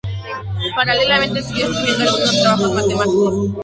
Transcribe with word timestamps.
Paralelamente, 0.75 1.43
siguió 1.43 1.67
escribiendo 1.69 2.09
algunos 2.09 2.41
trabajos 2.41 2.73
matemáticos. 2.73 3.49